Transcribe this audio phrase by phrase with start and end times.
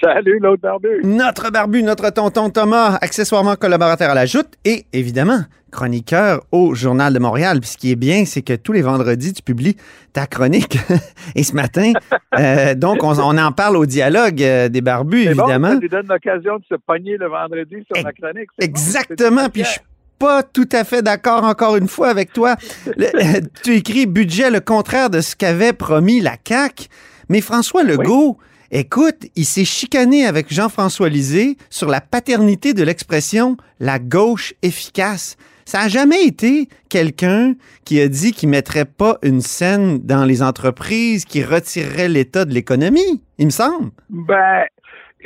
[0.00, 0.88] Salut, l'autre barbu.
[1.04, 5.40] Notre barbu, notre tonton Thomas, accessoirement collaborateur à la Joute et évidemment
[5.70, 7.60] chroniqueur au Journal de Montréal.
[7.60, 9.76] Puis ce qui est bien, c'est que tous les vendredis, tu publies
[10.12, 10.78] ta chronique.
[11.36, 11.92] et ce matin,
[12.38, 15.68] euh, donc, on, on en parle au dialogue euh, des barbus, C'est bon, évidemment.
[15.74, 18.48] ça lui donne l'occasion de se pogner le vendredi sur ma chronique.
[18.58, 19.48] bon, Exactement.
[19.50, 19.80] Puis je
[20.18, 22.56] pas tout à fait d'accord encore une fois avec toi.
[22.96, 26.88] Le- tu écris budget le contraire de ce qu'avait promis la CAQ.
[27.30, 28.36] Mais François Legault,
[28.70, 35.36] écoute, il s'est chicané avec Jean-François Lisée sur la paternité de l'expression la gauche efficace.
[35.64, 40.42] Ça n'a jamais été quelqu'un qui a dit qu'il mettrait pas une scène dans les
[40.42, 43.90] entreprises, qui retirerait l'État de l'économie, il me semble.
[44.08, 44.64] Ben,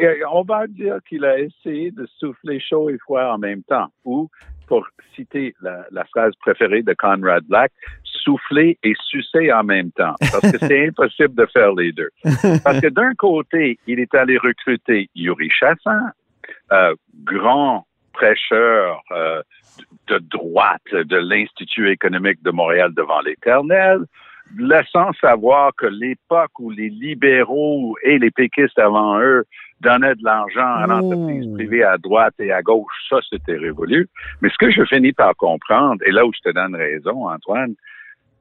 [0.00, 3.86] euh, on va dire qu'il a essayé de souffler chaud et froid en même temps.
[4.04, 4.28] Ou,
[4.66, 10.14] pour citer la, phrase préférée de Conrad Black, souffler et sucer en même temps.
[10.20, 12.10] Parce que c'est impossible de faire les deux.
[12.64, 16.10] Parce que d'un côté, il est allé recruter Yuri Chassin,
[16.72, 19.42] euh, grand prêcheur euh,
[20.08, 24.04] de droite de l'Institut économique de Montréal devant l'Éternel,
[24.58, 29.44] laissant savoir que l'époque où les libéraux et les péquistes avant eux
[29.80, 31.54] donnaient de l'argent à l'entreprise Mmh.
[31.54, 34.08] privée à droite et à gauche, ça c'était révolu.
[34.40, 37.74] Mais ce que je finis par comprendre, et là où je te donne raison, Antoine,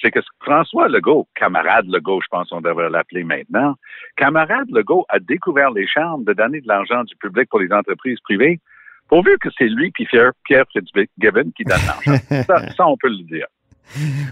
[0.00, 3.74] c'est que François Legault, camarade Legault, je pense qu'on devrait l'appeler maintenant,
[4.16, 8.20] camarade Legault a découvert les charmes de donner de l'argent du public pour les entreprises
[8.20, 8.60] privées,
[9.08, 12.16] pourvu que c'est lui puis Pierre, Pierre Fitzgibbon qui donne l'argent.
[12.46, 13.46] ça, ça, on peut le dire.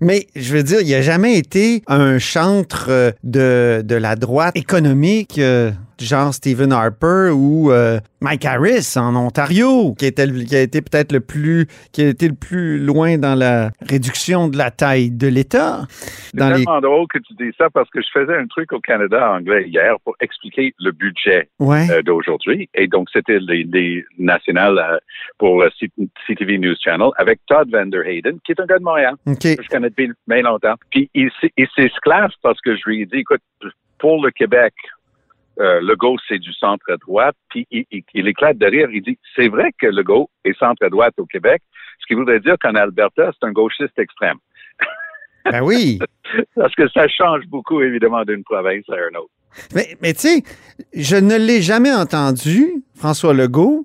[0.00, 5.38] Mais je veux dire, il n'a jamais été un chantre euh, de, la droite économique,
[5.38, 10.80] euh, genre Stephen Harper ou euh, Mike Harris en Ontario, qui, était, qui a été
[10.80, 15.10] peut-être le plus, qui a été le plus loin dans la réduction de la taille
[15.10, 15.82] de l'État.
[15.88, 18.72] C'est Dans les, tellement drôle que tu dis ça parce que je faisais un truc
[18.72, 21.90] au Canada anglais hier pour expliquer le budget ouais.
[21.90, 22.68] euh, d'aujourd'hui.
[22.74, 24.98] Et donc, c'était les, les nationales euh,
[25.38, 25.90] pour C-
[26.26, 29.14] CTV News Channel avec Todd Vanderhayden, qui est un gars de Montréal.
[29.26, 29.40] OK.
[29.40, 30.74] que je connais depuis bien longtemps.
[30.90, 33.40] Puis il, il s'esclave parce que je lui ai dit, écoute,
[33.98, 34.74] pour le Québec,
[35.60, 37.36] euh, Legault, c'est du centre-droite.
[37.50, 38.88] Puis il, il- il éclate de rire.
[38.92, 41.62] Il dit, c'est vrai que Legault est centre-droite au Québec,
[42.00, 44.38] ce qui voudrait dire qu'en Alberta, c'est un gauchiste extrême.
[45.44, 45.98] Ben oui.
[46.54, 49.32] Parce que ça change beaucoup, évidemment, d'une province à une autre.
[49.74, 50.42] Mais, mais tu sais,
[50.94, 53.84] je ne l'ai jamais entendu, François Legault,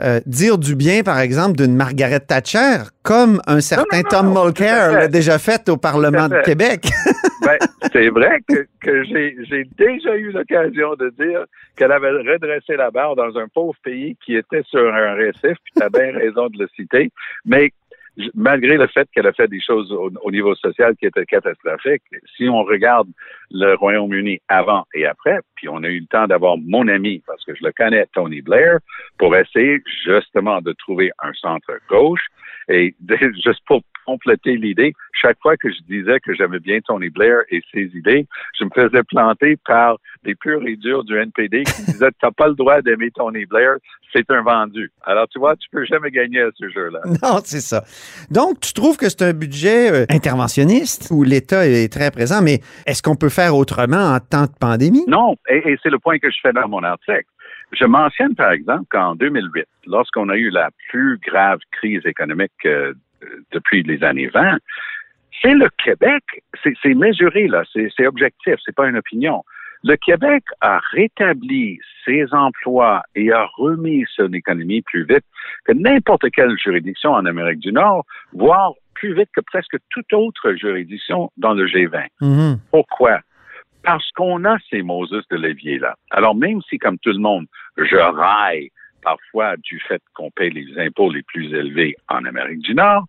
[0.00, 4.44] euh, dire du bien, par exemple, d'une Margaret Thatcher, comme un certain non, Tom non,
[4.46, 6.40] Mulcair l'a déjà fait au Parlement de.
[6.42, 6.86] Québec.
[7.44, 7.58] Ben,
[7.92, 11.44] c'est vrai que, que j'ai déjà eu l'occasion de dire
[11.76, 15.72] qu'elle avait redressé la barre dans un pauvre pays qui était sur un récif, puis
[15.76, 17.10] tu bien raison de le citer.
[17.44, 17.72] Mais
[18.34, 22.02] malgré le fait qu'elle a fait des choses au, au niveau social qui étaient catastrophiques,
[22.36, 23.08] si on regarde
[23.50, 27.44] le Royaume-Uni avant et après, puis on a eu le temps d'avoir mon ami, parce
[27.44, 28.78] que je le connais, Tony Blair,
[29.18, 32.26] pour essayer justement de trouver un centre gauche.
[32.68, 32.94] Et
[33.44, 37.62] juste pour compléter l'idée, chaque fois que je disais que j'aimais bien Tony Blair et
[37.72, 38.26] ses idées,
[38.58, 42.48] je me faisais planter par des purs et durs du NPD qui disaient T'as pas
[42.48, 43.76] le droit d'aimer Tony Blair,
[44.12, 44.90] c'est un vendu.
[45.04, 47.00] Alors tu vois, tu peux jamais gagner à ce jeu-là.
[47.22, 47.84] Non, c'est ça.
[48.30, 52.60] Donc, tu trouves que c'est un budget euh, interventionniste où l'État est très présent, mais
[52.86, 55.04] est-ce qu'on peut faire autrement en temps de pandémie?
[55.06, 57.26] Non, et, et c'est le point que je fais dans mon article.
[57.72, 62.92] Je mentionne par exemple qu'en 2008, lorsqu'on a eu la plus grave crise économique euh,
[63.52, 64.58] depuis les années 20,
[65.42, 66.22] c'est le Québec,
[66.62, 69.44] c'est mesuré là, c'est c'est objectif, c'est pas une opinion.
[69.84, 75.24] Le Québec a rétabli ses emplois et a remis son économie plus vite
[75.66, 80.54] que n'importe quelle juridiction en Amérique du Nord, voire plus vite que presque toute autre
[80.54, 82.06] juridiction dans le G20.
[82.22, 82.60] Mhm.
[82.70, 83.20] Pourquoi?
[83.82, 85.96] Parce qu'on a ces Moses de levier-là.
[86.10, 87.44] Alors, même si, comme tout le monde,
[87.76, 88.70] je raille
[89.02, 93.04] parfois du fait qu'on paye les impôts les plus élevés en Amérique du Nord,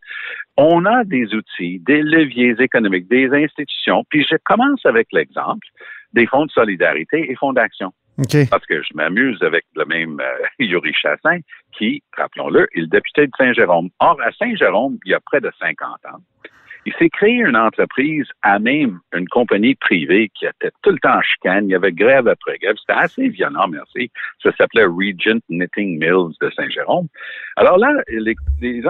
[0.57, 4.03] on a des outils, des leviers économiques, des institutions.
[4.09, 5.65] Puis je commence avec l'exemple
[6.15, 7.93] des fonds de solidarité et fonds d'action.
[8.49, 11.39] Parce que je m'amuse avec le même euh, Yuri Chassin,
[11.77, 13.89] qui, rappelons-le, est le député de Saint-Jérôme.
[13.99, 16.19] Or, à Saint-Jérôme, il y a près de 50 ans,
[16.85, 21.17] il s'est créé une entreprise à même une compagnie privée qui était tout le temps
[21.17, 21.65] en chicane.
[21.65, 22.75] Il y avait grève après grève.
[22.79, 24.11] C'était assez violent, merci.
[24.41, 27.07] Ça s'appelait Regent Knitting Mills de Saint-Jérôme.
[27.55, 28.83] Alors là, les, les,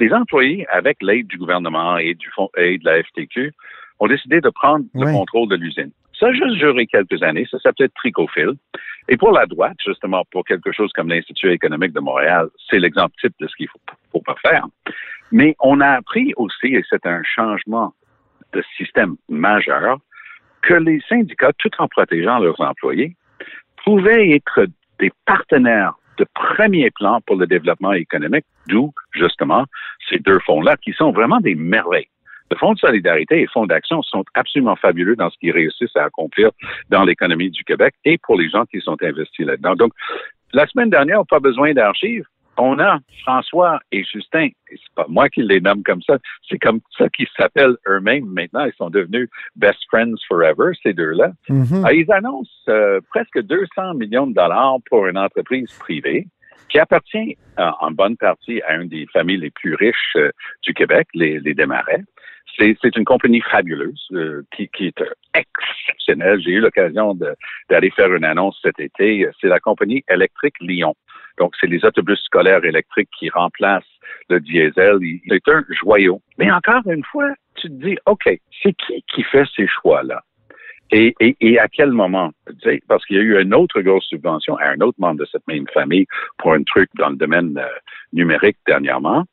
[0.00, 3.52] les employés, avec l'aide du gouvernement et du fonds et de la FTQ,
[4.00, 5.92] ont décidé de prendre le contrôle de l'usine.
[6.22, 7.48] Ça a juste duré quelques années.
[7.50, 8.52] Ça s'appelait Tricophile.
[9.08, 13.12] Et pour la droite, justement, pour quelque chose comme l'Institut économique de Montréal, c'est l'exemple
[13.20, 13.80] type de ce qu'il faut,
[14.12, 14.64] faut pas faire.
[15.32, 17.92] Mais on a appris aussi, et c'est un changement
[18.52, 19.98] de système majeur,
[20.62, 23.16] que les syndicats, tout en protégeant leurs employés,
[23.84, 24.66] pouvaient être
[25.00, 29.64] des partenaires de premier plan pour le développement économique, d'où, justement,
[30.08, 32.06] ces deux fonds-là, qui sont vraiment des merveilles.
[32.52, 35.96] Le Fonds de solidarité et le Fonds d'action sont absolument fabuleux dans ce qu'ils réussissent
[35.96, 36.50] à accomplir
[36.90, 39.74] dans l'économie du Québec et pour les gens qui sont investis là-dedans.
[39.74, 39.92] Donc,
[40.52, 42.26] la semaine dernière, pas besoin d'archives.
[42.58, 46.58] On a François et Justin, et c'est pas moi qui les nomme comme ça, c'est
[46.58, 48.66] comme ça qu'ils s'appellent eux-mêmes maintenant.
[48.66, 51.32] Ils sont devenus best friends forever, ces deux-là.
[51.48, 51.82] Mhm.
[51.86, 56.26] Ah, ils annoncent euh, presque 200 millions de dollars pour une entreprise privée
[56.68, 60.30] qui appartient euh, en bonne partie à une des familles les plus riches euh,
[60.62, 62.04] du Québec, les, les Desmarais.
[62.58, 65.02] C'est, une compagnie fabuleuse euh, qui, qui est
[65.34, 66.40] exceptionnelle.
[66.40, 67.16] J'ai eu l'occasion
[67.70, 69.26] d'aller faire une annonce cet été.
[69.40, 70.94] C'est la compagnie électrique Lyon.
[71.38, 73.84] Donc, c'est les autobus scolaires électriques qui remplacent
[74.28, 74.98] le diesel.
[75.28, 76.20] C'est un joyau.
[76.38, 78.24] Mais encore une fois, tu te dis, OK,
[78.62, 80.22] c'est qui qui fait ces choix-là?
[80.90, 82.32] Et, et, et à quel moment?
[82.86, 85.46] Parce qu'il y a eu une autre grosse subvention à un autre membre de cette
[85.48, 86.06] même famille
[86.36, 87.66] pour un truc dans le domaine euh,
[88.12, 89.24] numérique dernièrement.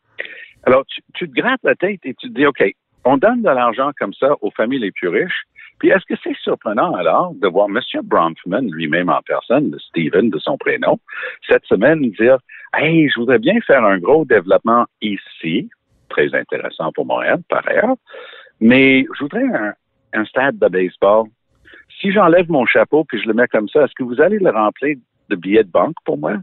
[0.64, 2.64] Alors, tu, tu te grattes la tête et tu te dis, OK,
[3.06, 5.44] on donne de l'argent comme ça aux familles les plus riches.
[5.80, 7.80] Puis est-ce que c'est surprenant alors de voir M.
[8.04, 11.00] Bronfman lui-même en personne, le Steven de son prénom,
[11.48, 12.38] cette semaine dire
[12.74, 15.70] Hey, je voudrais bien faire un gros développement ici,
[16.10, 17.96] très intéressant pour Montréal par ailleurs,
[18.60, 19.46] mais je voudrais
[20.14, 21.28] un, stade de baseball.
[22.02, 24.50] Si j'enlève mon chapeau puis je le mets comme ça, est-ce que vous allez le
[24.50, 24.98] remplir
[25.30, 26.36] de billets de banque pour moi?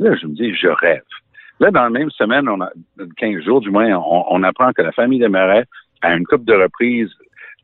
[0.00, 1.02] Là, je me dis, je rêve.
[1.60, 2.70] Là, dans la même semaine, on a
[3.16, 5.28] 15 jours du moins, on, apprend que la famille des
[6.04, 7.12] A une coupe de reprises.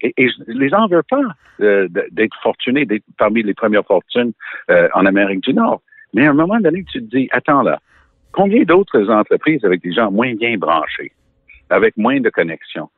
[0.02, 1.26] Et, et je les en veux pas
[1.60, 1.86] euh,
[2.18, 4.32] d'être fortunés, d'être parmi les premières fortunes
[4.70, 5.80] euh, en Amérique du Nord.
[6.14, 7.76] Mais à un moment donné, tu te dis, attends là,
[8.32, 11.12] combien d'autres entreprises avec des gens moins bien branchés,
[11.68, 12.88] avec moins de connexions,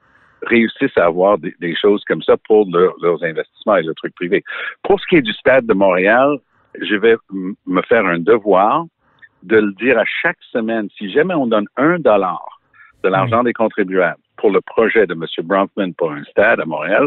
[0.42, 4.14] réussissent à avoir des, des choses comme ça pour leur- leurs investissements et le truc
[4.14, 4.44] privé?
[4.84, 6.38] Pour ce qui est du stade de Montréal,
[6.80, 7.16] je vais
[7.66, 8.84] me faire un devoir
[9.42, 10.88] de le dire à chaque semaine.
[10.96, 12.44] Si jamais on donne un dollar
[13.02, 15.24] de l'argent des contribuables pour le projet de M.
[15.44, 17.06] Bronfman pour un stade à Montréal,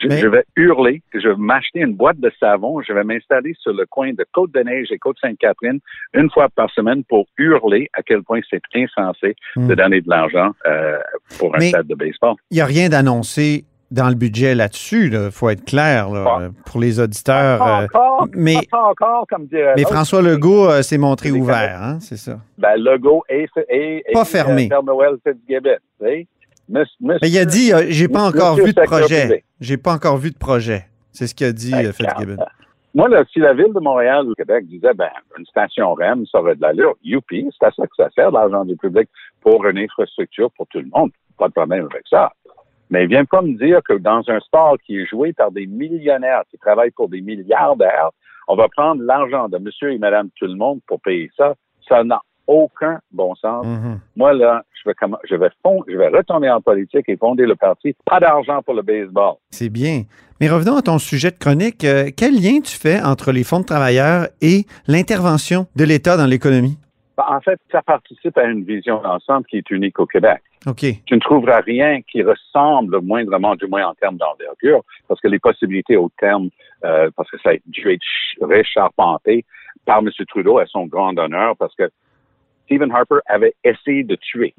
[0.00, 3.54] je, Mais- je vais hurler, je vais m'acheter une boîte de savon, je vais m'installer
[3.60, 5.78] sur le coin de Côte-de-Neige et Côte-Sainte-Catherine
[6.14, 9.66] une fois par semaine pour hurler à quel point c'est insensé Hmm.
[9.68, 10.98] de donner de l'argent euh,
[11.38, 12.34] pour un Mais- stade de baseball.
[12.50, 16.80] Il n'y a rien d'annoncé dans le budget là-dessus, il faut être clair là, pour
[16.80, 17.60] les auditeurs.
[17.60, 19.82] Pas euh, encore, mais- pas encore, comme dirait mais.
[19.84, 22.40] François Legault euh, s'est montré ouvert, hein, c'est ça.
[22.58, 24.68] Ben, Legault et, et, et Pas fermé.
[24.68, 26.26] Père Noël Fitzgibbon, tu sais.
[26.68, 29.44] Monsieur- Mais il a dit, euh, j'ai pas encore vu de projet.
[29.60, 30.86] J'ai pas encore vu de projet.
[31.12, 32.36] C'est ce qu'a dit Ben, euh, Fitzgibbon.
[32.94, 36.38] Moi, là, si la ville de Montréal ou Québec disait, ben, une station REM, ça
[36.40, 39.08] aurait de l'allure, youpi, c'est à ça que ça sert, l'argent du public,
[39.40, 41.10] pour une infrastructure pour tout le monde.
[41.36, 42.32] Pas de problème avec ça.
[42.90, 46.42] Mais viens pas me dire que dans un sport qui est joué par des millionnaires
[46.50, 48.10] qui travaillent pour des milliardaires,
[48.46, 51.54] on va prendre l'argent de monsieur et madame tout le monde pour payer ça.
[51.88, 53.66] Ça n'a aucun bon sens.
[53.66, 54.00] Mhm.
[54.16, 57.46] Moi, là, je vais, commen- je vais fond- je vais retourner en politique et fonder
[57.46, 57.94] le parti.
[58.04, 59.34] Pas d'argent pour le baseball.
[59.50, 60.02] C'est bien.
[60.40, 61.84] Mais revenons à ton sujet de chronique.
[61.84, 66.26] Euh, quel lien tu fais entre les fonds de travailleurs et l'intervention de l'État dans
[66.26, 66.76] l'économie?
[67.16, 70.40] Ben, En fait, ça participe à une vision d'ensemble qui est unique au Québec.
[70.66, 70.84] OK.
[71.06, 75.38] Tu ne trouveras rien qui ressemble moindrement, du moins en termes d'envergure, parce que les
[75.38, 76.48] possibilités au terme,
[76.84, 79.44] euh, parce que ça a dû être ch- récharpenté
[79.84, 80.10] par M.
[80.26, 81.90] Trudeau à son grand honneur, parce que
[82.64, 84.54] Stephen Harper avait essayé de tuer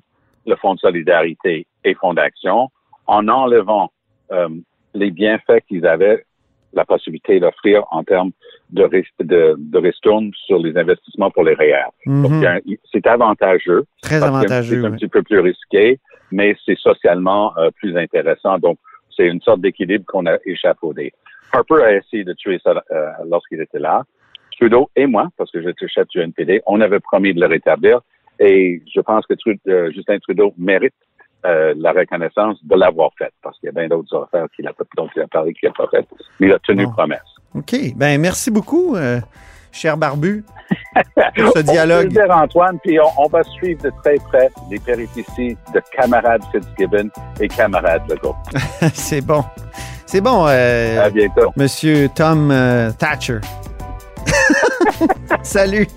[0.45, 2.69] le Fonds de solidarité et Fonds d'action
[3.07, 3.91] en enlevant
[4.31, 4.49] euh,
[4.93, 6.23] les bienfaits qu'ils avaient
[6.73, 8.31] la possibilité d'offrir en termes
[8.69, 8.87] de,
[9.21, 11.85] de, de ristourne sur les investissements pour les REER.
[12.05, 12.59] Un-
[12.91, 13.85] c'est avantageux.
[14.01, 14.81] Très avantageux.
[14.81, 14.97] C'est un oui.
[14.97, 15.99] petit peu plus risqué,
[16.31, 18.59] mais c'est socialement euh, plus intéressant.
[18.59, 18.77] Donc,
[19.15, 21.13] c'est une sorte d'équilibre qu'on a échafaudé.
[21.53, 24.03] Harper a essayé de tuer ça euh, lorsqu'il était là.
[24.59, 28.01] Trudeau et moi, parce que j'étais chef du NPD, on avait promis de le rétablir.
[28.39, 29.33] Et je pense que
[29.67, 30.93] euh, Justin Trudeau mérite
[31.45, 34.71] euh, la reconnaissance de l'avoir fait, parce qu'il y a bien d'autres affaires qu'il a,
[34.97, 36.05] dont il a parlé qu'il n'a pas fait.
[36.39, 37.19] Mais il a tenu promesse.
[37.53, 37.75] OK.
[37.95, 39.19] Ben, merci beaucoup, euh,
[39.71, 40.43] cher Barbu,
[41.37, 42.07] pour ce dialogue.
[42.07, 47.09] dire, Antoine, puis on, on va suivre de très près les péripéties de camarade Fitzgibbon
[47.39, 48.35] et camarade Legault.
[48.93, 49.43] C'est bon.
[50.07, 51.51] C'est bon, euh, À bientôt.
[51.55, 52.51] Monsieur Tom
[52.97, 53.39] Thatcher.
[55.43, 55.87] Salut.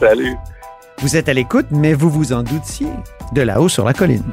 [0.00, 0.36] Salut.
[1.00, 2.88] Vous êtes à l'écoute, mais vous vous en doutiez,
[3.32, 4.24] de là-haut sur la colline.